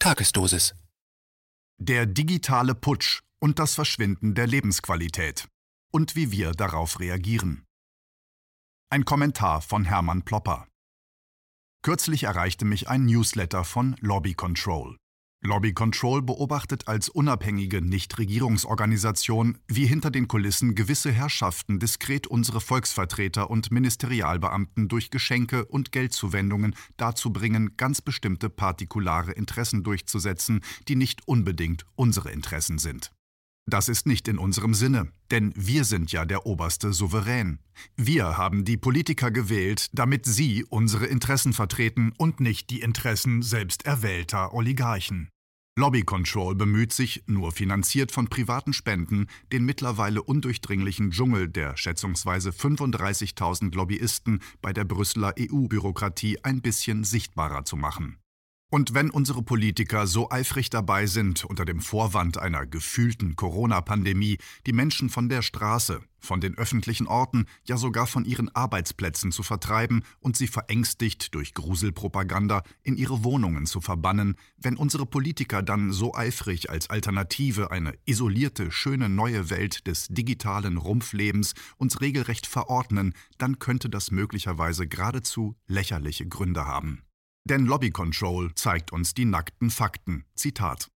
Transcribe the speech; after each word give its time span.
Tagesdosis. 0.00 0.76
Der 1.80 2.06
digitale 2.06 2.76
Putsch 2.76 3.20
und 3.40 3.58
das 3.58 3.74
Verschwinden 3.74 4.36
der 4.36 4.46
Lebensqualität 4.46 5.48
und 5.92 6.14
wie 6.14 6.30
wir 6.30 6.52
darauf 6.52 7.00
reagieren. 7.00 7.64
Ein 8.90 9.04
Kommentar 9.04 9.60
von 9.60 9.84
Hermann 9.84 10.22
Plopper. 10.22 10.68
Kürzlich 11.82 12.22
erreichte 12.22 12.64
mich 12.64 12.88
ein 12.88 13.06
Newsletter 13.06 13.64
von 13.64 13.96
Lobby 13.98 14.34
Control. 14.34 14.96
Lobby 15.40 15.72
Control 15.72 16.20
beobachtet 16.20 16.88
als 16.88 17.08
unabhängige 17.08 17.80
Nichtregierungsorganisation, 17.80 19.58
wie 19.68 19.86
hinter 19.86 20.10
den 20.10 20.26
Kulissen 20.26 20.74
gewisse 20.74 21.12
Herrschaften 21.12 21.78
diskret 21.78 22.26
unsere 22.26 22.60
Volksvertreter 22.60 23.48
und 23.48 23.70
Ministerialbeamten 23.70 24.88
durch 24.88 25.10
Geschenke 25.10 25.64
und 25.64 25.92
Geldzuwendungen 25.92 26.74
dazu 26.96 27.32
bringen, 27.32 27.76
ganz 27.76 28.02
bestimmte 28.02 28.50
partikulare 28.50 29.30
Interessen 29.30 29.84
durchzusetzen, 29.84 30.60
die 30.88 30.96
nicht 30.96 31.28
unbedingt 31.28 31.86
unsere 31.94 32.32
Interessen 32.32 32.78
sind. 32.78 33.12
Das 33.68 33.90
ist 33.90 34.06
nicht 34.06 34.28
in 34.28 34.38
unserem 34.38 34.72
Sinne, 34.72 35.12
denn 35.30 35.52
wir 35.54 35.84
sind 35.84 36.10
ja 36.10 36.24
der 36.24 36.46
oberste 36.46 36.94
Souverän. 36.94 37.58
Wir 37.96 38.38
haben 38.38 38.64
die 38.64 38.78
Politiker 38.78 39.30
gewählt, 39.30 39.90
damit 39.92 40.24
sie 40.24 40.64
unsere 40.64 41.04
Interessen 41.04 41.52
vertreten 41.52 42.14
und 42.16 42.40
nicht 42.40 42.70
die 42.70 42.80
Interessen 42.80 43.42
selbst 43.42 43.84
erwählter 43.84 44.54
Oligarchen. 44.54 45.28
Lobby 45.76 46.02
Control 46.02 46.54
bemüht 46.54 46.94
sich, 46.94 47.24
nur 47.26 47.52
finanziert 47.52 48.10
von 48.10 48.28
privaten 48.28 48.72
Spenden, 48.72 49.26
den 49.52 49.66
mittlerweile 49.66 50.22
undurchdringlichen 50.22 51.10
Dschungel 51.10 51.46
der 51.46 51.76
schätzungsweise 51.76 52.50
35.000 52.50 53.74
Lobbyisten 53.74 54.40
bei 54.62 54.72
der 54.72 54.84
Brüsseler 54.84 55.34
EU-Bürokratie 55.38 56.42
ein 56.42 56.62
bisschen 56.62 57.04
sichtbarer 57.04 57.66
zu 57.66 57.76
machen. 57.76 58.16
Und 58.70 58.92
wenn 58.92 59.08
unsere 59.08 59.42
Politiker 59.42 60.06
so 60.06 60.30
eifrig 60.30 60.68
dabei 60.68 61.06
sind, 61.06 61.42
unter 61.46 61.64
dem 61.64 61.80
Vorwand 61.80 62.36
einer 62.36 62.66
gefühlten 62.66 63.34
Corona-Pandemie 63.34 64.36
die 64.66 64.74
Menschen 64.74 65.08
von 65.08 65.30
der 65.30 65.40
Straße, 65.40 66.02
von 66.18 66.42
den 66.42 66.58
öffentlichen 66.58 67.06
Orten, 67.06 67.46
ja 67.64 67.78
sogar 67.78 68.06
von 68.06 68.26
ihren 68.26 68.54
Arbeitsplätzen 68.54 69.32
zu 69.32 69.42
vertreiben 69.42 70.02
und 70.20 70.36
sie 70.36 70.48
verängstigt 70.48 71.34
durch 71.34 71.54
Gruselpropaganda 71.54 72.62
in 72.82 72.98
ihre 72.98 73.24
Wohnungen 73.24 73.64
zu 73.64 73.80
verbannen, 73.80 74.34
wenn 74.58 74.76
unsere 74.76 75.06
Politiker 75.06 75.62
dann 75.62 75.90
so 75.90 76.14
eifrig 76.14 76.68
als 76.68 76.90
Alternative 76.90 77.70
eine 77.70 77.94
isolierte, 78.04 78.70
schöne 78.70 79.08
neue 79.08 79.48
Welt 79.48 79.86
des 79.86 80.08
digitalen 80.08 80.76
Rumpflebens 80.76 81.54
uns 81.78 82.02
regelrecht 82.02 82.46
verordnen, 82.46 83.14
dann 83.38 83.58
könnte 83.60 83.88
das 83.88 84.10
möglicherweise 84.10 84.86
geradezu 84.86 85.56
lächerliche 85.66 86.26
Gründe 86.26 86.66
haben. 86.66 87.07
Denn 87.48 87.64
Lobby 87.64 87.90
Control 87.90 88.54
zeigt 88.54 88.92
uns 88.92 89.14
die 89.14 89.24
nackten 89.24 89.70
Fakten. 89.70 90.26
Zitat. 90.34 90.90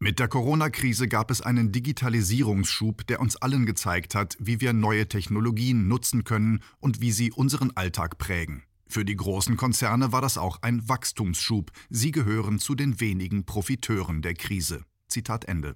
Mit 0.00 0.18
der 0.18 0.28
Corona-Krise 0.28 1.06
gab 1.06 1.30
es 1.30 1.42
einen 1.42 1.70
Digitalisierungsschub, 1.70 3.06
der 3.06 3.20
uns 3.20 3.36
allen 3.36 3.66
gezeigt 3.66 4.14
hat, 4.14 4.34
wie 4.40 4.62
wir 4.62 4.72
neue 4.72 5.06
Technologien 5.06 5.86
nutzen 5.86 6.24
können 6.24 6.60
und 6.80 7.02
wie 7.02 7.12
sie 7.12 7.30
unseren 7.30 7.76
Alltag 7.76 8.16
prägen. 8.16 8.62
Für 8.86 9.04
die 9.04 9.16
großen 9.16 9.58
Konzerne 9.58 10.10
war 10.10 10.22
das 10.22 10.38
auch 10.38 10.62
ein 10.62 10.88
Wachstumsschub. 10.88 11.72
Sie 11.90 12.10
gehören 12.10 12.58
zu 12.58 12.74
den 12.74 13.00
wenigen 13.00 13.44
Profiteuren 13.44 14.22
der 14.22 14.32
Krise. 14.32 14.84
Zitat 15.08 15.44
Ende. 15.44 15.74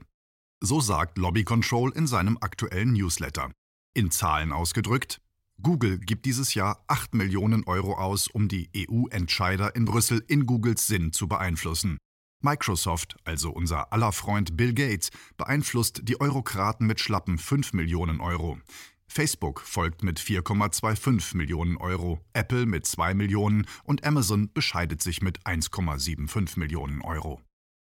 So 0.62 0.80
sagt 0.80 1.18
Lobby 1.18 1.44
Control 1.44 1.92
in 1.92 2.06
seinem 2.06 2.38
aktuellen 2.40 2.94
Newsletter. 2.94 3.50
In 3.92 4.10
Zahlen 4.10 4.52
ausgedrückt, 4.52 5.20
Google 5.62 5.98
gibt 5.98 6.26
dieses 6.26 6.54
Jahr 6.54 6.82
8 6.88 7.14
Millionen 7.14 7.64
Euro 7.64 7.94
aus, 7.94 8.26
um 8.26 8.48
die 8.48 8.68
EU-Entscheider 8.76 9.76
in 9.76 9.84
Brüssel 9.84 10.24
in 10.26 10.46
Googles 10.46 10.86
Sinn 10.86 11.12
zu 11.12 11.28
beeinflussen. 11.28 11.98
Microsoft, 12.40 13.16
also 13.24 13.50
unser 13.50 13.92
aller 13.92 14.10
Freund 14.10 14.56
Bill 14.56 14.74
Gates, 14.74 15.10
beeinflusst 15.36 16.00
die 16.02 16.20
Eurokraten 16.20 16.86
mit 16.86 16.98
schlappen 16.98 17.38
5 17.38 17.74
Millionen 17.74 18.20
Euro. 18.20 18.58
Facebook 19.06 19.60
folgt 19.60 20.02
mit 20.02 20.18
4,25 20.18 21.36
Millionen 21.36 21.76
Euro, 21.76 22.20
Apple 22.32 22.66
mit 22.66 22.86
2 22.86 23.14
Millionen 23.14 23.66
und 23.84 24.04
Amazon 24.04 24.50
bescheidet 24.52 25.02
sich 25.02 25.22
mit 25.22 25.46
1,75 25.46 26.58
Millionen 26.58 27.02
Euro. 27.02 27.40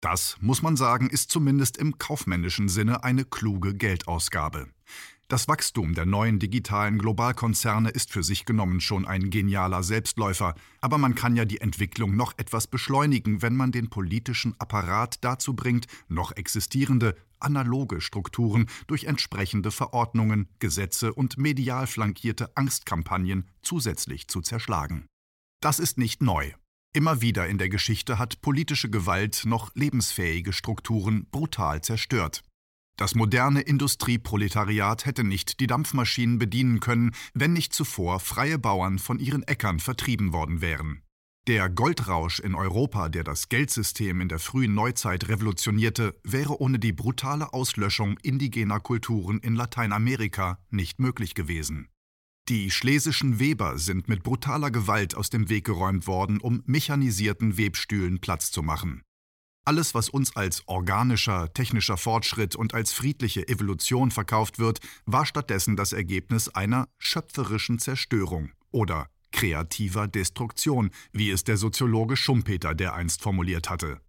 Das, 0.01 0.37
muss 0.41 0.63
man 0.63 0.77
sagen, 0.77 1.11
ist 1.11 1.31
zumindest 1.31 1.77
im 1.77 1.99
kaufmännischen 1.99 2.69
Sinne 2.69 3.03
eine 3.03 3.25
kluge 3.25 3.75
Geldausgabe. 3.75 4.69
Das 5.31 5.47
Wachstum 5.47 5.95
der 5.95 6.07
neuen 6.07 6.39
digitalen 6.39 6.99
Globalkonzerne 6.99 7.91
ist 7.91 8.11
für 8.11 8.23
sich 8.23 8.47
genommen 8.47 8.81
schon 8.81 9.07
ein 9.07 9.29
genialer 9.29 9.83
Selbstläufer, 9.83 10.55
aber 10.81 10.97
man 10.97 11.15
kann 11.15 11.37
ja 11.37 11.45
die 11.45 11.61
Entwicklung 11.61 12.17
noch 12.17 12.33
etwas 12.39 12.67
beschleunigen, 12.67 13.43
wenn 13.43 13.55
man 13.55 13.71
den 13.71 13.91
politischen 13.91 14.59
Apparat 14.59 15.23
dazu 15.23 15.55
bringt, 15.55 15.87
noch 16.09 16.33
existierende, 16.33 17.15
analoge 17.41 18.01
Strukturen 18.01 18.71
durch 18.87 19.05
entsprechende 19.05 19.71
Verordnungen, 19.71 20.49
Gesetze 20.61 21.13
und 21.13 21.37
medial 21.37 21.87
flankierte 21.87 22.57
Angstkampagnen 22.57 23.51
zusätzlich 23.61 24.29
zu 24.29 24.41
zerschlagen. 24.41 25.05
Das 25.61 25.79
ist 25.79 25.99
nicht 25.99 26.23
neu. 26.23 26.53
Immer 26.95 27.21
wieder 27.21 27.47
in 27.47 27.59
der 27.59 27.69
Geschichte 27.69 28.19
hat 28.19 28.41
politische 28.41 28.89
Gewalt 28.89 29.43
noch 29.45 29.75
lebensfähige 29.75 30.55
Strukturen 30.55 31.27
brutal 31.31 31.83
zerstört. 31.83 32.43
Das 32.99 33.15
moderne 33.15 33.61
Industrieproletariat 33.61 35.07
hätte 35.07 35.23
nicht 35.23 35.61
die 35.61 35.69
Dampfmaschinen 35.69 36.41
bedienen 36.41 36.81
können, 36.81 37.13
wenn 37.33 37.53
nicht 37.53 37.73
zuvor 37.73 38.19
freie 38.19 38.59
Bauern 38.59 38.99
von 38.99 39.21
ihren 39.21 39.45
Äckern 39.45 39.79
vertrieben 39.79 40.33
worden 40.33 40.61
wären. 40.61 41.03
Der 41.47 41.71
Goldrausch 41.71 42.41
in 42.41 42.57
Europa, 42.57 43.09
der 43.09 43.23
das 43.23 43.49
Geldsystem 43.49 44.21
in 44.21 44.29
der 44.29 44.41
frühen 44.41 44.75
Neuzeit 44.75 45.29
revolutionierte, 45.29 46.19
wäre 46.25 46.61
ohne 46.61 46.81
die 46.81 46.93
brutale 46.93 47.53
Auslöschung 47.55 48.19
indigener 48.23 48.81
Kulturen 48.81 49.39
in 49.39 49.55
Lateinamerika 49.55 50.59
nicht 50.69 50.99
möglich 50.99 51.35
gewesen. 51.35 51.89
Die 52.49 52.71
schlesischen 52.73 53.39
Weber 53.39 53.79
sind 53.79 54.09
mit 54.09 54.25
brutaler 54.25 54.73
Gewalt 54.73 55.15
aus 55.15 55.31
dem 55.31 55.49
Weg 55.49 55.65
geräumt 55.65 56.09
worden, 56.09 56.41
um 56.41 56.65
mechanisierten 56.67 57.59
Webstühlen 57.59 58.21
Platz 58.21 58.51
zu 58.51 58.65
machen. 58.65 59.03
Alles, 59.69 59.95
was 59.95 60.09
uns 60.09 60.35
als 60.35 60.63
organischer, 60.65 61.53
technischer 61.53 61.99
Fortschritt 61.99 62.57
und 62.57 62.73
als 62.73 62.95
friedliche 62.95 63.47
Evolution 63.49 64.11
verkauft 64.11 64.59
wird, 64.59 64.79
war 65.05 65.27
stattdessen 65.27 65.77
das 65.77 65.93
Ergebnis 65.93 66.49
einer 66.49 66.89
schöpferischen 66.97 67.79
Zerstörung 67.79 68.53
oder 68.71 69.11
kreativer 69.31 70.09
Destruktion, 70.09 70.91
wie 71.13 71.29
es 71.29 71.45
der 71.45 71.59
Soziologe 71.59 72.17
Schumpeter 72.17 72.75
dereinst 72.75 73.21
formuliert 73.21 73.69
hatte. 73.69 74.01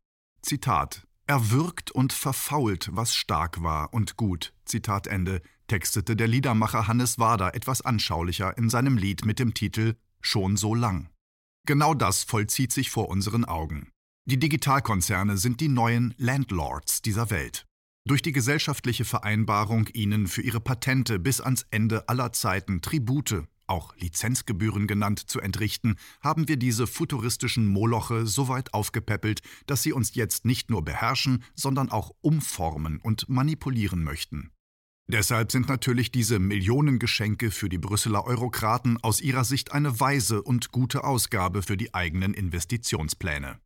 Zitat 0.42 1.06
Er 1.28 1.52
wirkt 1.52 1.92
und 1.92 2.14
verfault, 2.14 2.90
was 2.94 3.14
stark 3.14 3.62
war 3.62 3.94
und 3.94 4.16
gut. 4.16 4.54
Zitat 4.64 5.08
Ende, 5.08 5.42
textete 5.68 6.16
der 6.16 6.30
Liedermacher 6.30 6.88
Hannes 6.88 7.20
Wader 7.20 7.54
etwas 7.54 7.82
anschaulicher 7.82 8.58
in 8.58 8.70
seinem 8.70 8.96
Lied 8.96 9.26
mit 9.26 9.40
dem 9.40 9.54
Titel 9.54 9.98
Schon 10.22 10.56
so 10.56 10.74
lang. 10.74 11.10
Genau 11.66 11.94
das 11.94 12.24
vollzieht 12.24 12.72
sich 12.72 12.90
vor 12.92 13.10
unseren 13.10 13.44
Augen. 13.44 13.92
Die 14.30 14.38
Digitalkonzerne 14.38 15.38
sind 15.38 15.60
die 15.60 15.70
neuen 15.70 16.14
Landlords 16.20 17.02
dieser 17.02 17.32
Welt. 17.32 17.66
Durch 18.08 18.22
die 18.22 18.32
gesellschaftliche 18.32 19.04
Vereinbarung, 19.04 19.88
ihnen 19.92 20.28
für 20.28 20.44
ihre 20.44 20.60
Patente 20.60 21.18
bis 21.18 21.42
ans 21.42 21.66
Ende 21.72 22.08
aller 22.08 22.32
Zeiten 22.32 22.82
Tribute, 22.82 23.46
auch 23.66 23.96
Lizenzgebühren 23.98 24.86
genannt, 24.86 25.32
zu 25.32 25.40
entrichten, 25.40 25.96
haben 26.22 26.48
wir 26.48 26.58
diese 26.58 26.86
futuristischen 26.86 27.66
Moloche 27.66 28.28
so 28.28 28.50
weit 28.50 28.76
aufgepäppelt, 28.76 29.42
dass 29.66 29.82
sie 29.82 29.94
uns 29.94 30.14
jetzt 30.14 30.46
nicht 30.46 30.70
nur 30.70 30.86
beherrschen, 30.86 31.44
sondern 31.56 31.90
auch 31.90 32.12
umformen 32.22 33.00
und 33.02 33.30
manipulieren 33.30 34.04
möchten. 34.04 34.52
Deshalb 35.08 35.52
sind 35.52 35.68
natürlich 35.70 36.12
diese 36.12 36.38
Millionengeschenke 36.38 37.50
für 37.50 37.68
die 37.68 37.80
Brüsseler 37.80 38.26
Eurokraten 38.26 38.98
aus 39.02 39.22
ihrer 39.22 39.44
Sicht 39.44 39.72
eine 39.72 40.00
weise 40.00 40.44
und 40.44 40.72
gute 40.72 41.04
Ausgabe 41.04 41.64
für 41.64 41.78
die 41.78 41.96
eigenen 41.96 42.36
Investitionspläne. 42.36 43.60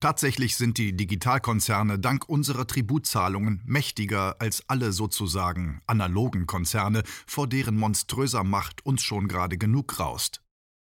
Tatsächlich 0.00 0.54
sind 0.54 0.78
die 0.78 0.96
Digitalkonzerne 0.96 1.98
dank 1.98 2.28
unserer 2.28 2.68
Tributzahlungen 2.68 3.62
mächtiger 3.64 4.40
als 4.40 4.62
alle 4.68 4.92
sozusagen 4.92 5.82
analogen 5.88 6.46
Konzerne, 6.46 7.02
vor 7.26 7.48
deren 7.48 7.76
monströser 7.76 8.44
Macht 8.44 8.86
uns 8.86 9.02
schon 9.02 9.26
gerade 9.26 9.58
genug 9.58 9.88
graust. 9.88 10.40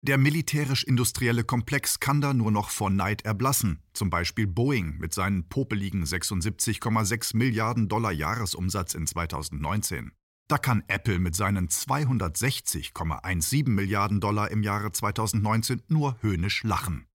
Der 0.03 0.19
militärisch-industrielle 0.19 1.45
Komplex 1.45 2.01
kann 2.01 2.21
da 2.21 2.35
nur 2.35 2.51
noch 2.51 2.71
vor 2.71 2.91
Neid 2.91 3.23
erblassen, 3.23 3.85
zum 3.93 4.11
Beispiel 4.11 4.49
Boeing 4.49 4.99
mit 4.99 5.15
seinen 5.15 5.49
popeligen 5.49 6.05
76,6 6.05 7.37
Milliarden 7.37 7.89
Dollar 7.89 8.13
Jahresumsatz 8.13 8.95
in 8.95 9.07
2019. 9.07 10.11
Da 10.49 10.59
kann 10.59 10.83
Apple 10.89 11.21
mit 11.21 11.37
seinen 11.37 11.69
260,17 11.69 13.69
Milliarden 13.69 14.21
Dollar 14.21 14.51
im 14.51 14.65
Jahre 14.65 14.91
2019 14.91 15.83
nur 15.89 16.17
höhnisch 16.21 16.65
lachen. 16.65 17.07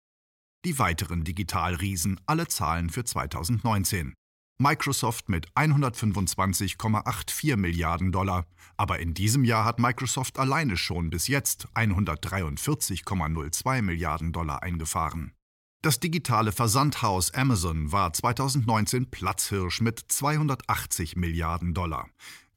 Die 0.66 0.80
weiteren 0.80 1.26
Digitalriesen 1.26 2.22
alle 2.26 2.48
Zahlen 2.48 2.90
für 2.90 3.04
2019. 3.04 4.14
Microsoft 4.60 5.28
mit 5.28 5.52
125,84 5.56 7.58
Milliarden 7.58 8.14
Dollar, 8.14 8.46
aber 8.78 9.00
in 9.00 9.14
diesem 9.14 9.44
Jahr 9.44 9.66
hat 9.66 9.80
Microsoft 9.80 10.40
alleine 10.40 10.78
schon 10.78 11.10
bis 11.10 11.28
jetzt 11.28 11.68
143,02 11.76 13.82
Milliarden 13.82 14.32
Dollar 14.32 14.64
eingefahren. 14.64 15.34
Das 15.82 16.00
digitale 16.00 16.54
Versandhaus 16.54 17.34
Amazon 17.34 17.92
war 17.92 18.14
2019 18.14 19.12
Platzhirsch 19.12 19.82
mit 19.82 20.00
280 20.00 21.18
Milliarden 21.18 21.74
Dollar. 21.74 22.08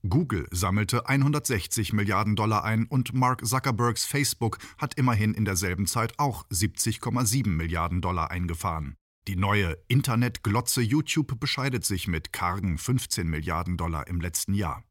Google 0.08 0.46
sammelte 0.50 1.08
160 1.08 1.92
Milliarden 1.92 2.36
Dollar 2.36 2.64
ein 2.64 2.86
und 2.86 3.14
Mark 3.14 3.44
Zuckerbergs 3.46 4.04
Facebook 4.04 4.58
hat 4.78 4.94
immerhin 4.94 5.34
in 5.34 5.44
derselben 5.44 5.86
Zeit 5.86 6.18
auch 6.18 6.46
70,7 6.48 7.48
Milliarden 7.48 8.00
Dollar 8.00 8.30
eingefahren. 8.30 8.96
Die 9.28 9.36
neue 9.36 9.76
Internetglotze 9.88 10.80
YouTube 10.80 11.40
bescheidet 11.40 11.84
sich 11.84 12.06
mit 12.06 12.32
kargen 12.32 12.78
15 12.78 13.26
Milliarden 13.28 13.76
Dollar 13.76 14.06
im 14.06 14.20
letzten 14.20 14.54
Jahr. 14.54 14.84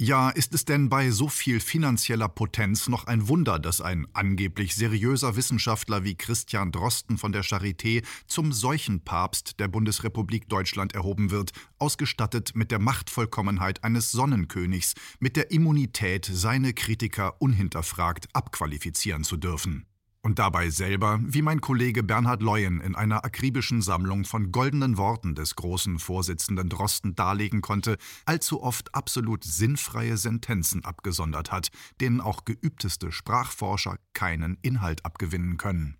Ja, 0.00 0.30
ist 0.30 0.54
es 0.54 0.64
denn 0.64 0.88
bei 0.88 1.10
so 1.10 1.26
viel 1.26 1.58
finanzieller 1.58 2.28
Potenz 2.28 2.88
noch 2.88 3.08
ein 3.08 3.26
Wunder, 3.26 3.58
dass 3.58 3.80
ein 3.80 4.06
angeblich 4.12 4.76
seriöser 4.76 5.34
Wissenschaftler 5.34 6.04
wie 6.04 6.14
Christian 6.14 6.70
Drosten 6.70 7.18
von 7.18 7.32
der 7.32 7.42
Charité 7.42 8.04
zum 8.28 8.52
Seuchenpapst 8.52 9.58
der 9.58 9.66
Bundesrepublik 9.66 10.48
Deutschland 10.48 10.94
erhoben 10.94 11.32
wird, 11.32 11.50
ausgestattet 11.78 12.52
mit 12.54 12.70
der 12.70 12.78
Machtvollkommenheit 12.78 13.82
eines 13.82 14.12
Sonnenkönigs, 14.12 14.94
mit 15.18 15.34
der 15.34 15.50
Immunität, 15.50 16.30
seine 16.32 16.74
Kritiker 16.74 17.42
unhinterfragt 17.42 18.28
abqualifizieren 18.34 19.24
zu 19.24 19.36
dürfen? 19.36 19.84
Und 20.22 20.38
dabei 20.38 20.70
selber, 20.70 21.20
wie 21.22 21.42
mein 21.42 21.60
Kollege 21.60 22.02
Bernhard 22.02 22.42
Leuen 22.42 22.80
in 22.80 22.94
einer 22.94 23.24
akribischen 23.24 23.82
Sammlung 23.82 24.24
von 24.24 24.50
goldenen 24.50 24.96
Worten 24.96 25.34
des 25.34 25.56
großen 25.56 25.98
Vorsitzenden 25.98 26.68
Drosten 26.68 27.14
darlegen 27.14 27.60
konnte, 27.60 27.96
allzu 28.24 28.62
oft 28.62 28.94
absolut 28.94 29.44
sinnfreie 29.44 30.16
Sentenzen 30.16 30.84
abgesondert 30.84 31.52
hat, 31.52 31.68
denen 32.00 32.20
auch 32.20 32.44
geübteste 32.44 33.12
Sprachforscher 33.12 33.98
keinen 34.14 34.58
Inhalt 34.62 35.04
abgewinnen 35.04 35.56
können. 35.56 35.97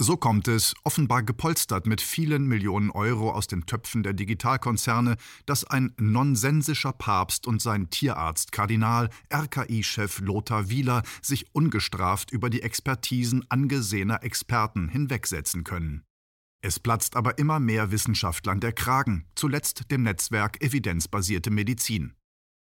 So 0.00 0.16
kommt 0.16 0.46
es, 0.46 0.74
offenbar 0.84 1.24
gepolstert 1.24 1.86
mit 1.88 2.00
vielen 2.00 2.46
Millionen 2.46 2.90
Euro 2.90 3.32
aus 3.32 3.48
den 3.48 3.66
Töpfen 3.66 4.04
der 4.04 4.12
Digitalkonzerne, 4.12 5.16
dass 5.44 5.64
ein 5.64 5.92
nonsensischer 5.98 6.92
Papst 6.92 7.48
und 7.48 7.60
sein 7.60 7.90
Tierarzt 7.90 8.52
Kardinal, 8.52 9.10
RKI-Chef 9.34 10.20
Lothar 10.20 10.68
Wieler 10.68 11.02
sich 11.20 11.52
ungestraft 11.52 12.30
über 12.30 12.48
die 12.48 12.62
Expertisen 12.62 13.44
angesehener 13.48 14.22
Experten 14.22 14.88
hinwegsetzen 14.88 15.64
können. 15.64 16.04
Es 16.60 16.78
platzt 16.78 17.16
aber 17.16 17.38
immer 17.38 17.58
mehr 17.58 17.90
Wissenschaftlern 17.90 18.60
der 18.60 18.72
Kragen, 18.72 19.26
zuletzt 19.34 19.90
dem 19.90 20.04
Netzwerk 20.04 20.62
Evidenzbasierte 20.62 21.50
Medizin. 21.50 22.14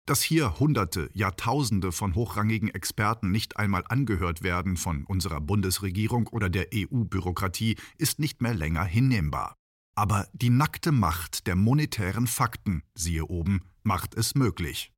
Dass 0.05 0.21
hier 0.21 0.59
Hunderte, 0.59 1.09
Jahrtausende 1.13 1.93
von 1.93 2.13
hochrangigen 2.13 2.69
Experten 2.69 3.31
nicht 3.31 3.55
einmal 3.55 3.85
angehört 3.87 4.43
werden 4.43 4.75
von 4.75 5.05
unserer 5.05 5.39
Bundesregierung 5.39 6.27
oder 6.27 6.49
der 6.49 6.67
EU-Bürokratie, 6.73 7.77
ist 7.97 8.19
nicht 8.19 8.41
mehr 8.41 8.53
länger 8.53 8.83
hinnehmbar. 8.83 9.55
Aber 9.95 10.27
die 10.33 10.49
nackte 10.49 10.91
Macht 10.91 11.47
der 11.47 11.55
monetären 11.55 12.27
Fakten, 12.27 12.83
siehe 12.95 13.25
oben, 13.25 13.61
macht 13.83 14.15
es 14.15 14.35
möglich. 14.35 14.91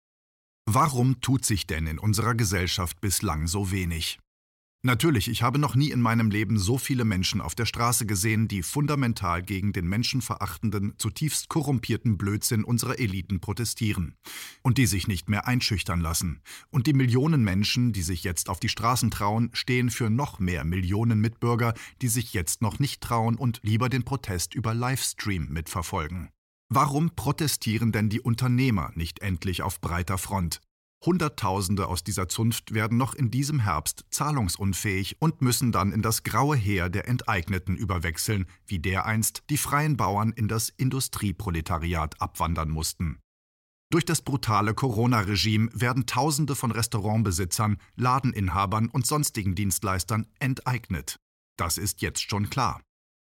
Warum 0.68 1.22
tut 1.22 1.46
sich 1.46 1.68
denn 1.68 1.86
in 1.86 2.00
unserer 2.00 2.34
Gesellschaft 2.34 3.00
bislang 3.00 3.46
so 3.46 3.70
wenig? 3.70 4.20
Natürlich, 4.86 5.30
ich 5.30 5.42
habe 5.42 5.58
noch 5.58 5.74
nie 5.74 5.90
in 5.90 6.00
meinem 6.00 6.30
Leben 6.30 6.60
so 6.60 6.78
viele 6.78 7.06
Menschen 7.06 7.42
auf 7.42 7.56
der 7.56 7.66
Straße 7.66 8.06
gesehen, 8.06 8.48
die 8.48 8.62
fundamental 8.62 9.42
gegen 9.42 9.74
den 9.74 9.88
menschenverachtenden, 9.88 10.94
zutiefst 11.00 11.50
korrumpierten 11.50 12.20
Blödsinn 12.20 12.64
unserer 12.64 13.00
Eliten 13.00 13.40
protestieren 13.40 14.14
und 14.62 14.78
die 14.78 14.86
sich 14.86 15.08
nicht 15.08 15.28
mehr 15.28 15.48
einschüchtern 15.48 16.02
lassen. 16.02 16.40
Und 16.70 16.86
die 16.86 16.94
Millionen 16.94 17.44
Menschen, 17.44 17.94
die 17.94 18.04
sich 18.04 18.24
jetzt 18.24 18.48
auf 18.48 18.60
die 18.60 18.70
Straßen 18.70 19.10
trauen, 19.10 19.50
stehen 19.54 19.90
für 19.90 20.12
noch 20.12 20.38
mehr 20.38 20.64
Millionen 20.64 21.20
Mitbürger, 21.20 21.74
die 22.04 22.08
sich 22.08 22.36
jetzt 22.36 22.62
noch 22.62 22.78
nicht 22.78 23.02
trauen 23.02 23.38
und 23.38 23.62
lieber 23.64 23.90
den 23.90 24.06
Protest 24.06 24.54
über 24.54 24.76
Livestream 24.76 25.48
mitverfolgen. 25.50 26.30
Warum 26.70 27.16
protestieren 27.16 27.92
denn 27.92 28.10
die 28.10 28.22
Unternehmer 28.22 28.92
nicht 28.94 29.24
endlich 29.24 29.64
auf 29.64 29.82
breiter 29.82 30.20
Front? 30.20 30.62
Hunderttausende 31.06 31.88
aus 31.88 32.04
dieser 32.04 32.28
Zunft 32.28 32.74
werden 32.74 32.98
noch 32.98 33.14
in 33.14 33.30
diesem 33.30 33.60
Herbst 33.60 34.06
zahlungsunfähig 34.10 35.18
und 35.20 35.42
müssen 35.42 35.72
dann 35.72 35.92
in 35.92 36.02
das 36.02 36.24
graue 36.24 36.56
Heer 36.56 36.90
der 36.90 37.08
Enteigneten 37.08 37.76
überwechseln, 37.76 38.46
wie 38.66 38.80
dereinst 38.80 39.44
die 39.50 39.58
freien 39.58 39.98
Bauern 39.98 40.32
in 40.32 40.48
das 40.48 40.70
Industrieproletariat 40.70 42.22
abwandern 42.22 42.70
mussten. 42.70 43.20
Durch 43.92 44.06
das 44.06 44.22
brutale 44.22 44.74
Corona-Regime 44.74 45.70
werden 45.74 46.08
Tausende 46.08 46.56
von 46.56 46.72
Restaurantbesitzern, 46.72 47.78
Ladeninhabern 47.96 48.90
und 48.90 49.06
sonstigen 49.06 49.56
Dienstleistern 49.56 50.28
enteignet. 50.40 51.20
Das 51.56 51.78
ist 51.78 52.02
jetzt 52.02 52.30
schon 52.30 52.50
klar. 52.50 52.82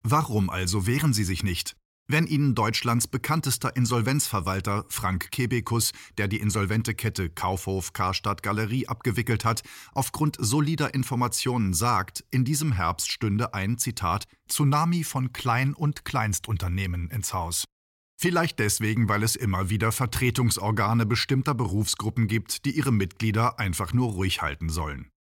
Warum 0.03 0.49
also 0.49 0.85
wehren 0.85 1.13
sie 1.13 1.23
sich 1.23 1.43
nicht? 1.43 1.75
Wenn 2.07 2.27
Ihnen 2.27 2.53
Deutschlands 2.53 3.07
bekanntester 3.07 3.77
Insolvenzverwalter 3.77 4.85
Frank 4.89 5.31
Kebekus, 5.31 5.93
der 6.17 6.27
die 6.27 6.41
insolvente 6.41 6.95
Kette 6.95 7.29
Kaufhof 7.29 7.93
Karstadt 7.93 8.43
Galerie 8.43 8.87
abgewickelt 8.87 9.45
hat, 9.45 9.63
aufgrund 9.93 10.35
solider 10.37 10.93
Informationen 10.93 11.73
sagt, 11.73 12.25
in 12.29 12.43
diesem 12.43 12.73
Herbst 12.73 13.09
stünde 13.09 13.53
ein 13.53 13.77
Zitat 13.77 14.25
Tsunami 14.49 15.05
von 15.05 15.31
Klein- 15.31 15.73
und 15.73 16.03
Kleinstunternehmen 16.03 17.09
ins 17.09 17.33
Haus. 17.33 17.63
Vielleicht 18.19 18.59
deswegen, 18.59 19.07
weil 19.07 19.23
es 19.23 19.37
immer 19.37 19.69
wieder 19.69 19.93
Vertretungsorgane 19.93 21.05
bestimmter 21.05 21.53
Berufsgruppen 21.53 22.27
gibt, 22.27 22.65
die 22.65 22.71
ihre 22.71 22.91
Mitglieder 22.91 23.59
einfach 23.59 23.93
nur 23.93 24.11
ruhig 24.11 24.41
halten 24.41 24.67
sollen. 24.67 25.12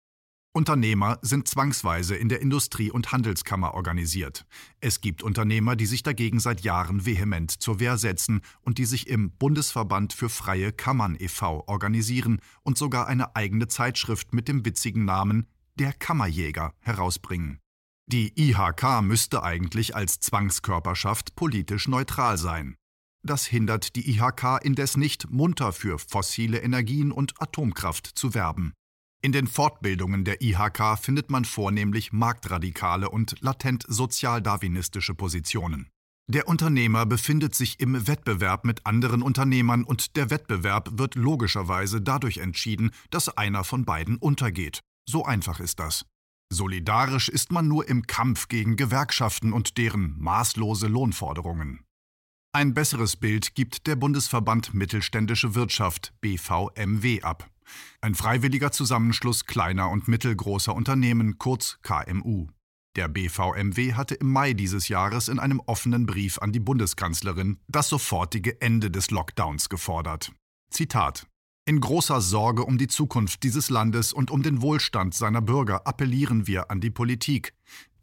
Unternehmer 0.55 1.17
sind 1.23 1.47
zwangsweise 1.47 2.15
in 2.15 2.29
der 2.29 2.39
Industrie- 2.39 2.91
und 2.91 3.11
Handelskammer 3.11 3.73
organisiert. 3.73 4.45
Es 4.81 5.01
gibt 5.01 5.23
Unternehmer, 5.23 5.75
die 5.75 5.87
sich 5.87 6.03
dagegen 6.03 6.39
seit 6.39 6.61
Jahren 6.61 7.07
vehement 7.07 7.49
zur 7.49 7.79
Wehr 7.79 7.97
setzen 7.97 8.41
und 8.61 8.77
die 8.77 8.85
sich 8.85 9.07
im 9.07 9.31
Bundesverband 9.31 10.13
für 10.13 10.29
freie 10.29 10.71
Kammern 10.71 11.17
e.V. 11.19 11.63
organisieren 11.65 12.39
und 12.61 12.77
sogar 12.77 13.07
eine 13.07 13.35
eigene 13.35 13.67
Zeitschrift 13.67 14.31
mit 14.31 14.47
dem 14.47 14.63
witzigen 14.63 15.05
Namen 15.05 15.47
Der 15.79 15.91
Kammerjäger 15.91 16.75
herausbringen. 16.81 17.57
Die 18.05 18.31
IHK 18.39 19.01
müsste 19.01 19.41
eigentlich 19.41 19.95
als 19.95 20.19
Zwangskörperschaft 20.19 21.35
politisch 21.35 21.87
neutral 21.87 22.37
sein. 22.37 22.75
Das 23.23 23.47
hindert 23.47 23.95
die 23.95 24.07
IHK 24.07 24.59
indes 24.61 24.97
nicht, 24.97 25.31
munter 25.31 25.73
für 25.73 25.97
fossile 25.97 26.59
Energien 26.59 27.11
und 27.11 27.41
Atomkraft 27.41 28.05
zu 28.05 28.35
werben. 28.35 28.73
In 29.25 29.31
den 29.31 29.47
Fortbildungen 29.47 30.25
der 30.25 30.41
IHK 30.41 30.99
findet 30.99 31.31
man 31.31 31.45
vornehmlich 31.45 32.11
marktradikale 32.11 33.09
und 33.09 33.39
latent 33.39 33.85
sozialdarwinistische 33.87 35.15
Positionen. 35.15 35.87
Der 36.29 36.49
Unternehmer 36.49 37.05
befindet 37.05 37.55
sich 37.55 37.79
im 37.79 38.05
Wettbewerb 38.05 38.65
mit 38.65 38.85
anderen 38.85 39.21
Unternehmern 39.21 39.85
und 39.85 40.17
der 40.17 40.29
Wettbewerb 40.29 40.97
wird 40.97 41.15
logischerweise 41.15 42.01
dadurch 42.01 42.39
entschieden, 42.39 42.91
dass 43.11 43.29
einer 43.29 43.63
von 43.63 43.85
beiden 43.85 44.17
untergeht. 44.17 44.81
So 45.07 45.23
einfach 45.23 45.61
ist 45.61 45.79
das. 45.79 46.05
Solidarisch 46.51 47.29
ist 47.29 47.49
man 47.49 47.69
nur 47.69 47.87
im 47.87 48.05
Kampf 48.07 48.49
gegen 48.49 48.75
Gewerkschaften 48.75 49.53
und 49.53 49.77
deren 49.77 50.19
maßlose 50.19 50.87
Lohnforderungen. 50.87 51.85
Ein 52.51 52.73
besseres 52.73 53.15
Bild 53.15 53.55
gibt 53.55 53.87
der 53.87 53.95
Bundesverband 53.95 54.73
Mittelständische 54.73 55.55
Wirtschaft 55.55 56.13
BVMW 56.19 57.21
ab. 57.21 57.49
Ein 58.01 58.15
freiwilliger 58.15 58.71
Zusammenschluss 58.71 59.45
kleiner 59.45 59.89
und 59.89 60.07
mittelgroßer 60.07 60.73
Unternehmen, 60.73 61.37
kurz 61.37 61.79
KMU. 61.81 62.47
Der 62.95 63.07
BVMW 63.07 63.93
hatte 63.93 64.15
im 64.15 64.31
Mai 64.31 64.53
dieses 64.53 64.87
Jahres 64.87 65.27
in 65.27 65.39
einem 65.39 65.59
offenen 65.65 66.05
Brief 66.05 66.37
an 66.39 66.51
die 66.51 66.59
Bundeskanzlerin 66.59 67.59
das 67.67 67.89
sofortige 67.89 68.61
Ende 68.61 68.91
des 68.91 69.09
Lockdowns 69.09 69.69
gefordert. 69.69 70.31
Zitat 70.69 71.27
in 71.65 71.79
großer 71.79 72.19
Sorge 72.19 72.65
um 72.65 72.77
die 72.77 72.89
Zukunft 72.89 73.41
dieses 73.43 73.69
Landes 73.69 74.11
und 74.11 74.31
um 74.31 74.43
den 74.43 74.61
Wohlstand 74.61 75.13
seiner 75.13 75.41
Bürger 75.41 75.87
appellieren 75.87 76.45
wir 76.45 76.69
an 76.69 76.81
die 76.81 76.89
Politik. 76.89 77.53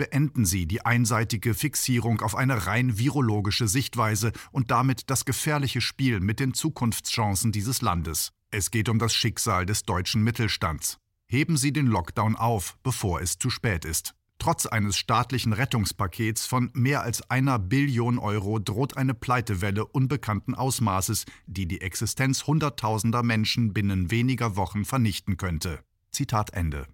Beenden 0.01 0.47
Sie 0.47 0.65
die 0.65 0.87
einseitige 0.87 1.53
Fixierung 1.53 2.23
auf 2.23 2.35
eine 2.35 2.67
rein 2.67 2.97
virologische 2.97 3.69
Sichtweise 3.69 4.33
und 4.51 4.71
damit 4.71 5.11
das 5.11 5.27
gefährliche 5.27 5.83
Spiel 5.83 6.21
mit 6.21 6.41
den 6.41 6.55
Zukunftschancen 6.55 7.53
dieses 7.53 7.83
Landes. 7.83 8.33
Es 8.51 8.71
geht 8.71 8.89
um 8.89 8.99
das 8.99 9.15
Schicksal 9.15 9.67
des 9.67 9.83
deutschen 9.83 10.25
Mittelstands. 10.25 10.97
Heben 11.29 11.59
Sie 11.59 11.75
den 11.75 11.87
Lockdown 11.87 12.35
auf, 12.35 12.79
bevor 12.83 13.21
es 13.21 13.37
zu 13.37 13.51
spät 13.51 13.85
ist. 13.85 14.15
Trotz 14.39 14.65
eines 14.65 14.97
staatlichen 14.97 15.53
Rettungspakets 15.53 16.47
von 16.47 16.71
mehr 16.73 17.03
als 17.03 17.29
einer 17.31 17.59
Billion 17.59 18.19
Euro 18.19 18.59
droht 18.59 18.97
eine 18.97 19.13
Pleitewelle 19.13 19.85
unbekannten 19.85 20.55
Ausmaßes, 20.55 21.27
die 21.47 21.67
die 21.67 21.83
Existenz 21.83 22.47
Hunderttausender 22.47 23.23
Menschen 23.23 23.75
binnen 23.75 24.11
weniger 24.11 24.57
Wochen 24.57 24.87
vernichten 24.87 25.37
könnte. 25.37 25.81
Zitat 26.11 26.55
Ende. 26.55 26.87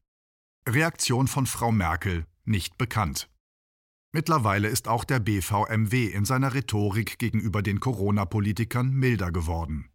Reaktion 0.68 1.28
von 1.28 1.46
Frau 1.46 1.70
Merkel 1.70 2.26
nicht 2.46 2.78
bekannt. 2.78 3.28
Mittlerweile 4.12 4.68
ist 4.68 4.88
auch 4.88 5.04
der 5.04 5.20
BVMW 5.20 6.06
in 6.06 6.24
seiner 6.24 6.54
Rhetorik 6.54 7.18
gegenüber 7.18 7.62
den 7.62 7.80
Corona-Politikern 7.80 8.90
milder 8.90 9.30
geworden. 9.30 9.90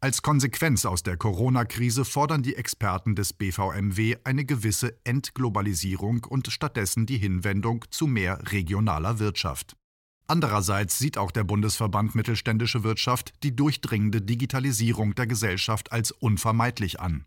Als 0.00 0.20
Konsequenz 0.20 0.84
aus 0.84 1.04
der 1.04 1.16
Corona-Krise 1.16 2.04
fordern 2.04 2.42
die 2.42 2.56
Experten 2.56 3.14
des 3.14 3.32
BVMW 3.32 4.16
eine 4.24 4.44
gewisse 4.44 4.98
Entglobalisierung 5.04 6.24
und 6.24 6.48
stattdessen 6.48 7.06
die 7.06 7.18
Hinwendung 7.18 7.84
zu 7.90 8.08
mehr 8.08 8.50
regionaler 8.50 9.20
Wirtschaft. 9.20 9.76
Andererseits 10.26 10.98
sieht 10.98 11.18
auch 11.18 11.30
der 11.30 11.44
Bundesverband 11.44 12.14
Mittelständische 12.14 12.82
Wirtschaft 12.82 13.32
die 13.42 13.54
durchdringende 13.54 14.20
Digitalisierung 14.20 15.14
der 15.14 15.28
Gesellschaft 15.28 15.92
als 15.92 16.10
unvermeidlich 16.10 17.00
an. 17.00 17.26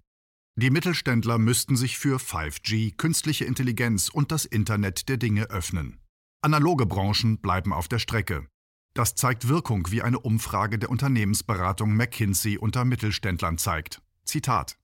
Die 0.58 0.70
Mittelständler 0.70 1.38
müssten 1.38 1.76
sich 1.76 1.98
für 1.98 2.18
5G, 2.18 2.96
künstliche 2.96 3.44
Intelligenz 3.44 4.08
und 4.08 4.32
das 4.32 4.46
Internet 4.46 5.10
der 5.10 5.18
Dinge 5.18 5.50
öffnen. 5.50 6.00
Analoge 6.42 6.86
Branchen 6.86 7.40
bleiben 7.40 7.74
auf 7.74 7.90
der 7.90 8.00
Strecke. 8.00 8.48
Das 8.94 9.16
zeigt 9.16 9.50
Wirkung, 9.50 9.92
wie 9.92 10.02
eine 10.02 10.18
Umfrage 10.18 10.80
der 10.80 10.90
Unternehmensberatung 10.90 11.94
McKinsey 11.94 12.58
unter 12.58 12.86
Mittelständlern 12.86 13.58
zeigt. 13.58 14.02
Zitat 14.24 14.78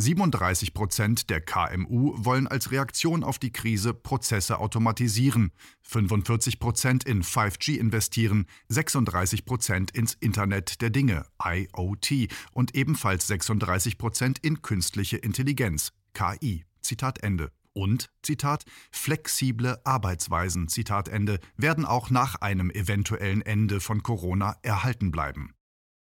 37 0.00 0.72
Prozent 0.72 1.28
der 1.28 1.42
KMU 1.42 2.14
wollen 2.16 2.46
als 2.46 2.70
Reaktion 2.70 3.22
auf 3.22 3.38
die 3.38 3.52
Krise 3.52 3.92
Prozesse 3.92 4.58
automatisieren, 4.58 5.52
45 5.82 6.58
Prozent 6.58 7.04
in 7.04 7.22
5G 7.22 7.76
investieren, 7.76 8.46
36 8.68 9.44
Prozent 9.44 9.90
ins 9.90 10.14
Internet 10.14 10.80
der 10.80 10.88
Dinge 10.88 11.26
IoT 11.44 12.28
und 12.52 12.74
ebenfalls 12.74 13.26
36 13.26 13.98
Prozent 13.98 14.38
in 14.38 14.62
künstliche 14.62 15.18
Intelligenz 15.18 15.92
KI. 16.14 16.64
Zitat 16.80 17.22
Ende. 17.22 17.52
Und, 17.72 18.10
Zitat, 18.22 18.64
flexible 18.90 19.78
Arbeitsweisen, 19.84 20.68
Zitat 20.68 21.08
Ende, 21.08 21.38
werden 21.56 21.84
auch 21.84 22.10
nach 22.10 22.36
einem 22.36 22.70
eventuellen 22.70 23.42
Ende 23.42 23.80
von 23.80 24.02
Corona 24.02 24.56
erhalten 24.62 25.10
bleiben. 25.10 25.52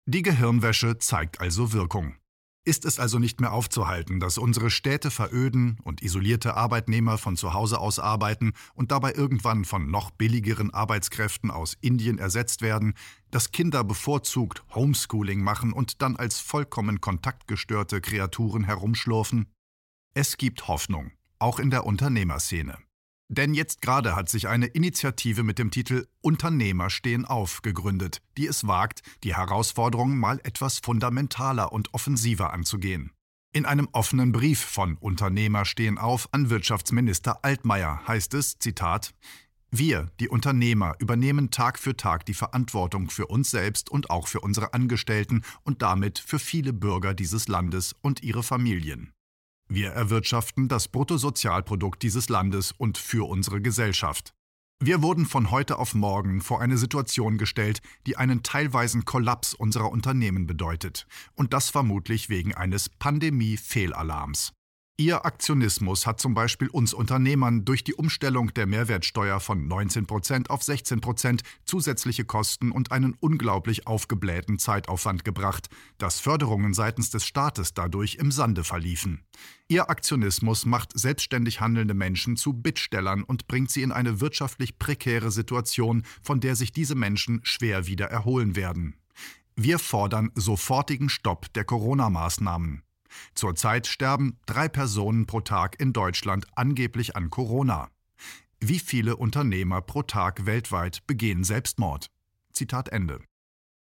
Die 0.07 0.23
Gehirnwäsche 0.23 0.99
zeigt 0.99 1.41
also 1.41 1.73
Wirkung. 1.73 2.20
Ist 2.65 2.85
es 2.85 3.01
also 3.01 3.19
nicht 3.19 3.41
mehr 3.41 3.53
aufzuhalten, 3.53 4.21
dass 4.21 4.37
unsere 4.37 4.71
Städte 4.71 5.11
veröden 5.11 5.79
und 5.83 6.03
isolierte 6.03 6.57
Arbeitnehmer 6.57 7.17
von 7.17 7.37
zu 7.37 7.55
Hause 7.55 7.81
aus 7.81 7.99
arbeiten 7.99 8.53
und 8.75 8.91
dabei 8.91 9.15
irgendwann 9.15 9.65
von 9.65 9.91
noch 9.91 10.11
billigeren 10.11 10.73
Arbeitskräften 10.73 11.51
aus 11.51 11.77
Indien 11.81 12.19
ersetzt 12.19 12.61
werden, 12.61 12.93
dass 13.31 13.53
Kinder 13.53 13.83
bevorzugt 13.83 14.63
Homeschooling 14.75 15.43
machen 15.43 15.73
und 15.73 16.03
dann 16.03 16.17
als 16.17 16.39
vollkommen 16.39 17.01
kontaktgestörte 17.01 18.03
Kreaturen 18.03 18.65
herumschlurfen? 18.65 19.47
Es 20.13 20.37
gibt 20.37 20.69
Hoffnung 20.69 21.13
auch 21.39 21.59
in 21.59 21.71
der 21.71 21.87
Unternehmerszene. 21.87 22.77
Denn 23.33 23.55
jetzt 23.55 23.81
gerade 23.81 24.17
hat 24.17 24.29
sich 24.29 24.49
eine 24.49 24.67
Initiative 24.67 25.45
mit 25.45 25.61
dem 25.61 25.71
Titel 25.71 26.09
Unternehmer 26.21 26.91
stehen 26.91 27.25
auf 27.25 27.63
gegründet, 27.63 28.23
die 28.37 28.49
es 28.49 28.67
wagt, 28.67 29.03
die 29.23 29.37
Herausforderungen 29.37 30.19
mal 30.19 30.41
etwas 30.43 30.81
fundamentaler 30.81 31.73
und 31.73 31.95
offensiver 31.95 32.53
anzugehen. 32.53 33.13
In 33.53 33.67
einem 33.67 33.89
offenen 33.93 34.33
Brief 34.33 34.59
von 34.59 34.97
Unternehmer 34.97 35.65
stehen 35.65 35.97
auf 35.97 36.29
an 36.33 36.51
Wirtschaftsminister 36.51 37.45
Altmaier 37.45 38.03
heißt 38.09 38.35
es, 38.35 38.59
Zitat, 38.59 39.15
wir, 39.71 40.11
die 40.19 40.29
Unternehmer, 40.29 40.97
übernehmen 40.99 41.53
Tag 41.53 41.79
für 41.79 41.97
Tag 41.97 42.27
die 42.27 42.35
Verantwortung 42.35 43.11
für 43.11 43.29
uns 43.29 43.53
selbst 43.53 43.91
und 43.91 44.11
auch 44.11 44.27
für 44.27 44.41
unsere 44.41 44.75
Angestellten 44.75 45.43
und 45.63 45.83
damit 45.83 46.19
für 46.19 46.41
viele 46.41 46.73
Bürger 46.73 47.15
dieses 47.15 47.47
Landes 47.47 47.95
und 48.03 48.25
ihre 48.25 48.43
Familien. 48.43 49.13
Wir 49.73 49.91
erwirtschaften 49.91 50.67
das 50.67 50.89
Bruttosozialprodukt 50.89 52.03
dieses 52.03 52.29
Landes 52.29 52.73
und 52.77 52.99
für 52.99 53.29
unsere 53.29 53.61
Gesellschaft. 53.61 54.35
Wir 54.83 55.01
wurden 55.01 55.27
von 55.27 55.53
heute 55.53 55.79
auf 55.79 55.95
morgen 55.95 56.41
vor 56.41 56.61
eine 56.61 56.77
Situation 56.77 57.39
gestellt, 57.39 57.81
die 58.05 58.17
einen 58.17 58.43
teilweisen 58.43 59.05
Kollaps 59.05 59.55
unserer 59.55 59.93
Unternehmen 59.93 60.49
bedeutet, 60.49 61.07
und 61.37 61.53
das 61.53 61.71
vermutlich 61.71 62.29
wegen 62.29 62.53
eines 62.53 62.89
Pandemie-Fehlalarms. 62.89 64.53
Ihr 65.01 65.25
Aktionismus 65.25 66.07
hat 66.07 66.21
zum 66.21 66.35
Beispiel 66.35 66.69
uns 66.69 66.93
Unternehmern 66.93 67.65
durch 67.65 67.83
die 67.83 67.95
Umstellung 67.95 68.53
der 68.53 68.67
Mehrwertsteuer 68.67 69.41
von 69.41 69.67
19% 69.67 70.51
auf 70.51 70.61
16% 70.61 71.41
zusätzliche 71.65 72.27
Kosten 72.27 72.71
und 72.71 72.93
einen 72.93 73.15
unglaublich 73.19 73.87
aufgeblähten 73.87 74.59
Zeitaufwand 74.59 75.25
gebracht, 75.25 75.71
dass 75.97 76.21
Förderungen 76.21 76.75
seitens 76.75 77.09
des 77.09 77.25
Staates 77.25 77.73
dadurch 77.73 78.17
im 78.17 78.31
Sande 78.31 78.63
verliefen. 78.63 79.23
Ihr 79.69 79.89
Aktionismus 79.89 80.67
macht 80.67 80.91
selbstständig 80.95 81.63
handelnde 81.63 81.95
Menschen 81.95 82.37
zu 82.37 82.53
Bittstellern 82.53 83.23
und 83.23 83.49
bringt 83.49 83.71
sie 83.71 83.81
in 83.81 83.93
eine 83.93 84.21
wirtschaftlich 84.21 84.79
prekäre 84.79 85.31
Situation, 85.31 86.03
von 86.21 86.41
der 86.41 86.57
sich 86.57 86.73
diese 86.73 86.95
Menschen 86.95 87.41
schwer 87.43 87.87
wieder 87.87 88.09
erholen 88.09 88.55
werden. 88.55 88.97
Wir 89.57 89.79
fordern 89.79 90.31
sofortigen 90.35 91.09
Stopp 91.09 91.51
der 91.55 91.65
Corona-Maßnahmen. 91.65 92.83
Zurzeit 93.35 93.87
sterben 93.87 94.39
drei 94.47 94.69
Personen 94.69 95.27
pro 95.27 95.41
Tag 95.41 95.81
in 95.81 95.93
Deutschland 95.93 96.47
angeblich 96.55 97.17
an 97.17 97.31
Corona. 97.31 97.91
Wie 98.61 98.79
viele 98.79 99.17
Unternehmer 99.17 99.81
pro 99.81 100.03
Tag 100.03 100.47
weltweit 100.47 101.07
begehen 101.07 101.45
Selbstmord? 101.45 102.11
Zitat 102.53 102.91
Ende. 102.91 103.21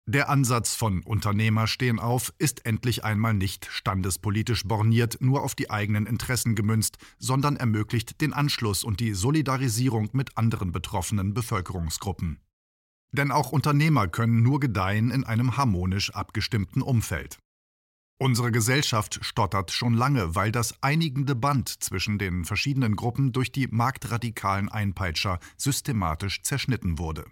Der 0.07 0.29
Ansatz 0.29 0.75
von 0.75 1.03
Unternehmer 1.05 1.69
stehen 1.69 2.01
auf 2.01 2.33
ist 2.39 2.67
endlich 2.67 3.05
einmal 3.05 3.35
nicht 3.35 3.67
standespolitisch 3.71 4.65
borniert, 4.65 5.19
nur 5.21 5.45
auf 5.45 5.55
die 5.55 5.71
eigenen 5.71 6.07
Interessen 6.07 6.57
gemünzt, 6.57 6.99
sondern 7.19 7.57
ermöglicht 7.57 8.21
den 8.21 8.33
Anschluss 8.33 8.83
und 8.83 8.99
die 8.99 9.15
Solidarisierung 9.15 10.11
mit 10.13 10.37
anderen 10.37 10.73
betroffenen 10.73 11.35
Bevölkerungsgruppen. 11.35 12.41
Denn 13.13 13.31
auch 13.31 13.53
Unternehmer 13.53 14.09
können 14.09 14.43
nur 14.43 14.59
gedeihen 14.59 15.11
in 15.11 15.23
einem 15.23 15.57
harmonisch 15.57 16.11
abgestimmten 16.15 16.83
Umfeld. 16.83 17.39
Unsere 18.23 18.53
Gesellschaft 18.53 19.19
stottert 19.23 19.73
schon 19.73 19.95
lange, 19.95 20.37
weil 20.37 20.53
das 20.53 20.81
einigende 20.81 21.35
Band 21.35 21.83
zwischen 21.83 22.19
den 22.19 22.45
verschiedenen 22.45 22.95
Gruppen 22.95 23.33
durch 23.33 23.51
die 23.51 23.67
marktradikalen 23.67 24.69
Einpeitscher 24.69 25.41
systematisch 25.57 26.41
zerschnitten 26.43 27.01
wurde. 27.01 27.25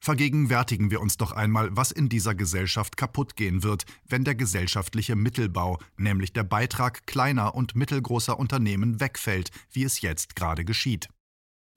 Vergegenwärtigen 0.00 0.92
wir 0.92 1.00
uns 1.00 1.16
doch 1.16 1.32
einmal, 1.32 1.76
was 1.76 1.90
in 1.90 2.08
dieser 2.08 2.36
Gesellschaft 2.36 2.96
kaputt 2.96 3.34
gehen 3.34 3.64
wird, 3.64 3.86
wenn 4.04 4.22
der 4.22 4.36
gesellschaftliche 4.36 5.16
Mittelbau, 5.16 5.80
nämlich 5.96 6.32
der 6.32 6.44
Beitrag 6.44 7.08
kleiner 7.08 7.56
und 7.56 7.74
mittelgroßer 7.74 8.38
Unternehmen, 8.38 9.00
wegfällt, 9.00 9.50
wie 9.72 9.82
es 9.82 10.00
jetzt 10.00 10.36
gerade 10.36 10.64
geschieht. 10.64 11.08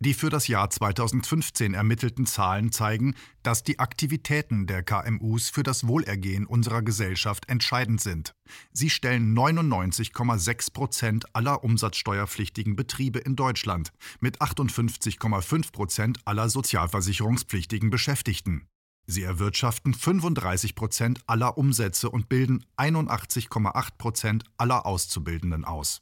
Die 0.01 0.13
für 0.13 0.29
das 0.29 0.48
Jahr 0.48 0.70
2015 0.70 1.74
ermittelten 1.74 2.25
Zahlen 2.25 2.72
zeigen, 2.72 3.15
dass 3.44 3.63
die 3.63 3.79
Aktivitäten 3.79 4.65
der 4.65 4.82
KMUs 4.82 5.50
für 5.50 5.62
das 5.62 5.88
Wohlergehen 5.88 6.46
unserer 6.46 6.82
Gesellschaft 6.82 7.50
entscheidend 7.50 8.00
sind. 8.00 8.34
Sie 8.72 8.89
stellen 8.89 9.38
99,6 9.38 10.72
Prozent 10.72 11.36
aller 11.36 11.65
umsatzsteuerpflichtigen 11.65 12.77
Betriebe 12.77 13.20
in 13.20 13.36
Deutschland 13.36 13.91
mit 14.22 14.39
58,5 14.39 15.74
Prozent 15.74 16.20
aller 16.24 16.50
sozialversicherungspflichtigen 16.50 17.89
Beschäftigten. 17.89 18.68
Sie 19.06 19.24
erwirtschaften 19.24 19.94
35 19.94 20.75
Prozent 20.75 21.20
aller 21.27 21.58
Umsätze 21.58 22.10
und 22.10 22.29
bilden 22.29 22.63
81,8 22.77 23.98
Prozent 23.98 24.44
aller 24.56 24.86
Auszubildenden 24.86 25.65
aus. 25.65 26.01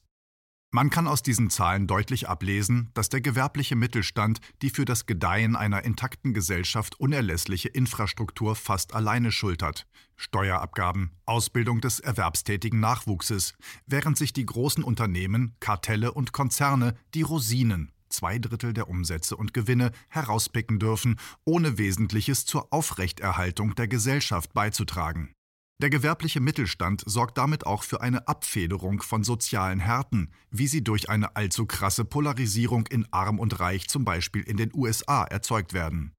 Man 0.69 0.89
kann 0.89 1.07
aus 1.07 1.23
diesen 1.23 1.49
Zahlen 1.49 1.87
deutlich 1.87 2.27
ablesen, 2.27 2.91
dass 2.93 3.07
der 3.07 3.21
gewerbliche 3.21 3.77
Mittelstand 3.77 4.39
die 4.61 4.69
für 4.69 4.83
das 4.83 5.05
Gedeihen 5.05 5.55
einer 5.55 5.85
intakten 5.85 6.33
Gesellschaft 6.33 6.99
unerlässliche 6.99 7.69
Infrastruktur 7.69 8.53
fast 8.55 8.93
alleine 8.93 9.31
schultert. 9.31 9.87
Steuerabgaben, 10.17 11.11
Ausbildung 11.25 11.79
des 11.79 12.01
erwerbstätigen 12.01 12.81
Nachwuchses, 12.81 13.53
während 13.85 14.17
sich 14.17 14.33
die 14.33 14.45
großen 14.45 14.83
Unternehmen, 14.83 15.55
Kartelle 15.61 16.11
und 16.11 16.33
Konzerne 16.33 16.95
die 17.13 17.21
Rosinen, 17.21 17.93
zwei 18.09 18.37
Drittel 18.37 18.73
der 18.73 18.89
Umsätze 18.89 19.37
und 19.37 19.53
Gewinne, 19.53 19.91
herauspicken 20.09 20.79
dürfen, 20.79 21.17
ohne 21.45 21.77
Wesentliches 21.77 22.45
zur 22.45 22.73
Aufrechterhaltung 22.73 23.73
der 23.75 23.87
Gesellschaft 23.87 24.53
beizutragen. 24.53 25.33
Der 25.79 25.91
gewerbliche 25.91 26.39
Mittelstand 26.39 27.03
sorgt 27.05 27.37
damit 27.37 27.67
auch 27.67 27.83
für 27.83 28.01
eine 28.01 28.27
Abfederung 28.27 29.03
von 29.03 29.23
sozialen 29.23 29.79
Härten, 29.79 30.31
wie 30.49 30.65
sie 30.65 30.83
durch 30.83 31.07
eine 31.07 31.35
allzu 31.35 31.67
krasse 31.67 32.03
Polarisierung 32.03 32.87
in 32.87 33.05
Arm 33.11 33.37
und 33.37 33.59
Reich 33.59 33.87
zum 33.87 34.03
Beispiel 34.03 34.41
in 34.41 34.57
den 34.57 34.71
USA 34.73 35.23
erzeugt 35.25 35.73
werden. 35.73 36.13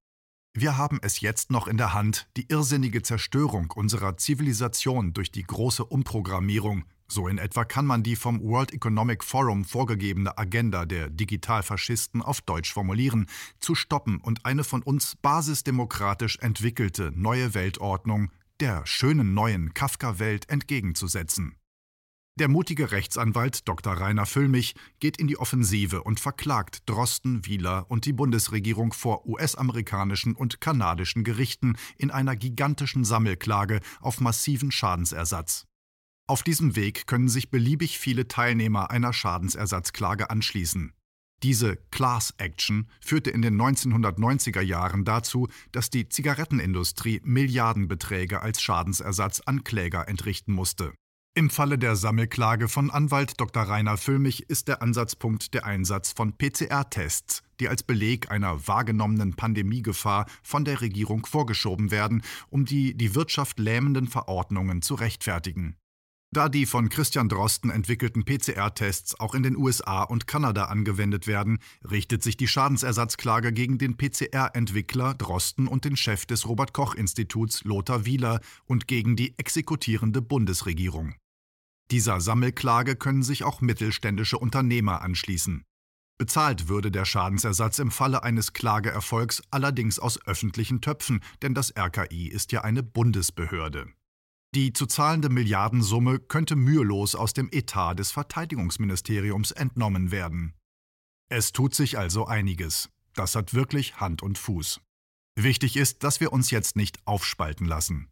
Wir 0.55 0.77
haben 0.77 1.00
es 1.03 1.21
jetzt 1.21 1.50
noch 1.50 1.67
in 1.67 1.77
der 1.77 1.93
Hand, 1.93 2.29
die 2.37 2.47
irrsinnige 2.49 3.03
Zerstörung 3.03 3.73
unserer 3.73 4.17
Zivilisation 4.17 5.12
durch 5.12 5.33
die 5.33 5.43
große 5.43 5.85
Umprogrammierung, 5.85 6.85
so 7.09 7.27
in 7.27 7.38
etwa 7.38 7.65
kann 7.65 7.87
man 7.87 8.05
die 8.05 8.17
vom 8.17 8.41
World 8.41 8.73
Economic 8.73 9.25
Forum 9.25 9.65
vorgegebene 9.65 10.38
Agenda 10.38 10.85
der 10.85 11.11
Digitalfaschisten 11.11 12.23
auf 12.23 12.43
Deutsch 12.43 12.73
formulieren, 12.73 13.27
zu 13.59 13.75
stoppen 13.75 14.21
und 14.21 14.45
eine 14.45 14.62
von 14.62 14.83
uns 14.83 15.17
basisdemokratisch 15.17 16.38
entwickelte 16.38 17.11
neue 17.15 17.55
Weltordnung 17.55 18.31
der 18.61 18.85
schönen 18.87 19.35
neuen 19.35 19.75
Kafka-Welt 19.75 20.49
entgegenzusetzen. 20.49 21.57
Der 22.38 22.49
mutige 22.49 22.93
Rechtsanwalt 22.93 23.67
Dr. 23.69 23.95
Rainer 23.95 24.25
Füllmich 24.25 24.75
geht 25.00 25.17
in 25.17 25.27
die 25.27 25.38
Offensive 25.38 26.05
und 26.05 26.21
verklagt 26.21 26.83
Drosten, 26.87 27.47
Wieler 27.47 27.87
und 27.88 28.05
die 28.05 28.12
Bundesregierung 28.12 28.93
vor 28.93 29.27
US-amerikanischen 29.27 30.37
und 30.37 30.61
kanadischen 30.61 31.25
Gerichten 31.25 31.77
in 31.97 32.12
einer 32.12 32.37
gigantischen 32.37 33.05
Sammelklage 33.05 33.81
auf 34.00 34.21
massiven 34.21 34.71
Schadensersatz. 34.71 35.67
Auf 36.29 36.43
diesem 36.43 36.77
Weg 36.77 37.07
können 37.07 37.29
sich 37.29 37.50
beliebig 37.50 37.99
viele 37.99 38.29
Teilnehmer 38.29 38.91
einer 38.91 39.12
Schadensersatzklage 39.12 40.31
anschließen. 40.31 40.93
Diese 41.42 41.76
Class 41.92 42.35
Action 42.38 42.88
führte 43.00 43.30
in 43.30 43.42
den 43.42 43.61
1990er 43.61 44.61
Jahren 44.61 45.04
dazu, 45.04 45.49
dass 45.71 45.88
die 45.88 46.09
Zigarettenindustrie 46.09 47.21
Milliardenbeträge 47.25 48.42
als 48.42 48.61
Schadensersatz 48.61 49.40
an 49.40 49.62
Kläger 49.62 50.09
entrichten 50.09 50.52
musste. 50.52 50.92
Im 51.38 51.50
Falle 51.50 51.78
der 51.78 51.95
Sammelklage 51.95 52.66
von 52.66 52.90
Anwalt 52.90 53.40
Dr. 53.40 53.62
Rainer 53.62 53.97
Füllmich 53.97 54.50
ist 54.50 54.66
der 54.66 54.83
Ansatzpunkt 54.83 55.54
der 55.54 55.64
Einsatz 55.64 56.12
von 56.12 56.37
PCR-Tests, 56.37 57.45
die 57.61 57.68
als 57.68 57.85
Beleg 57.85 58.33
einer 58.33 58.66
wahrgenommenen 58.66 59.35
Pandemiegefahr 59.35 60.26
von 60.42 60.64
der 60.64 60.80
Regierung 60.80 61.25
vorgeschoben 61.26 61.92
werden, 61.92 62.23
um 62.50 62.64
die 62.64 62.97
die 62.97 63.14
Wirtschaft 63.14 63.61
lähmenden 63.61 64.09
Verordnungen 64.09 64.83
zu 64.83 64.97
rechtfertigen. 64.97 65.76
Da 66.31 66.51
die 66.51 66.67
von 66.67 66.91
Christian 66.91 67.31
Drosten 67.31 67.71
entwickelten 67.71 68.27
PCR-Tests 68.27 69.19
auch 69.19 69.35
in 69.35 69.43
den 69.43 69.57
USA 69.57 70.03
und 70.03 70.27
Kanada 70.27 70.67
angewendet 70.67 71.27
werden, 71.27 71.59
richtet 71.91 72.23
sich 72.23 72.37
die 72.37 72.49
Schadensersatzklage 72.49 73.51
gegen 73.51 73.79
den 73.79 73.97
PCR-Entwickler 73.97 75.15
Drosten 75.15 75.67
und 75.67 75.87
den 75.87 75.97
Chef 75.97 76.27
des 76.27 76.47
Robert 76.47 76.75
Koch 76.75 76.95
Instituts 76.95 77.65
Lothar 77.65 78.05
Wieler 78.05 78.41
und 78.67 78.87
gegen 78.87 79.17
die 79.17 79.39
exekutierende 79.39 80.21
Bundesregierung. 80.21 81.15
Dieser 81.91 82.21
Sammelklage 82.21 82.97
können 82.97 83.23
sich 83.23 83.45
auch 83.45 83.63
mittelständische 83.63 84.37
Unternehmer 84.37 85.01
anschließen. 85.01 85.65
Bezahlt 86.19 86.69
würde 86.69 86.91
der 86.91 87.07
Schadensersatz 87.07 87.79
im 87.79 87.91
Falle 87.91 88.23
eines 88.23 88.53
Klageerfolgs 88.53 89.41
allerdings 89.51 89.99
aus 89.99 90.23
öffentlichen 90.27 90.83
Töpfen, 90.83 91.21
denn 91.41 91.55
das 91.55 91.73
RKI 91.75 92.29
ist 92.29 92.53
ja 92.53 92.65
eine 92.65 92.83
Bundesbehörde. 92.83 93.87
Die 94.55 94.73
zu 94.73 94.87
zahlende 94.87 95.28
Milliardensumme 95.28 96.19
könnte 96.19 96.57
mühelos 96.57 97.14
aus 97.14 97.35
dem 97.35 97.50
Etat 97.52 97.95
des 97.95 98.12
Verteidigungsministeriums 98.12 99.50
entnommen 99.50 100.11
werden. 100.11 100.55
Es 101.28 101.52
tut 101.52 101.75
sich 101.75 101.99
also 101.99 102.26
einiges. 102.26 102.88
Das 103.14 103.35
hat 103.35 103.52
wirklich 103.52 104.00
Hand 104.00 104.23
und 104.23 104.38
Fuß. 104.38 104.81
Wichtig 105.37 105.76
ist, 105.76 106.02
dass 106.02 106.21
wir 106.21 106.33
uns 106.33 106.50
jetzt 106.50 106.76
nicht 106.76 107.07
aufspalten 107.07 107.67
lassen. 107.67 108.09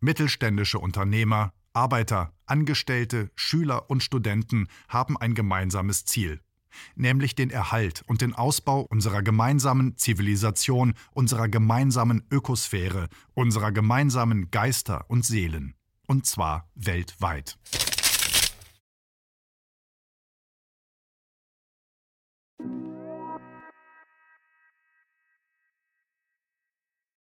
Mittelständische 0.00 0.80
Unternehmer, 0.80 1.52
Arbeiter, 1.72 2.32
Angestellte, 2.46 3.30
Schüler 3.36 3.88
und 3.88 4.02
Studenten 4.02 4.66
haben 4.88 5.16
ein 5.16 5.34
gemeinsames 5.34 6.04
Ziel, 6.04 6.40
nämlich 6.96 7.36
den 7.36 7.50
Erhalt 7.50 8.02
und 8.08 8.22
den 8.22 8.34
Ausbau 8.34 8.80
unserer 8.80 9.22
gemeinsamen 9.22 9.96
Zivilisation, 9.96 10.94
unserer 11.12 11.48
gemeinsamen 11.48 12.26
Ökosphäre, 12.30 13.08
unserer 13.34 13.70
gemeinsamen 13.70 14.50
Geister 14.50 15.04
und 15.08 15.24
Seelen 15.24 15.75
und 16.06 16.26
zwar 16.26 16.68
weltweit. 16.74 17.56